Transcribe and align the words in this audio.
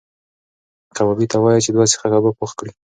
کبابي 0.95 1.25
ته 1.31 1.37
وایه 1.39 1.63
چې 1.65 1.69
دوه 1.75 1.85
سیخه 1.91 2.07
کباب 2.13 2.35
پخ 2.41 2.51
کړي. 2.59 2.71